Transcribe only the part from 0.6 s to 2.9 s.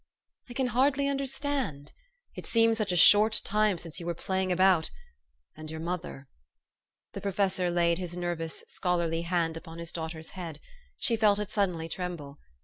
hardly understand. It seems